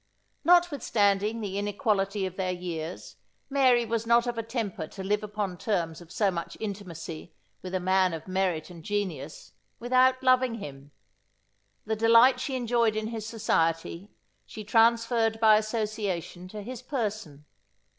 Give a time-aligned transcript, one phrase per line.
[0.43, 3.17] Notwithstanding the inequality of their years,
[3.51, 7.75] Mary was not of a temper to live upon terms of so much intimacy with
[7.75, 10.89] a man of merit and genius, without loving him.
[11.85, 14.09] The delight she enjoyed in his society,
[14.47, 17.45] she transferred by association to his person.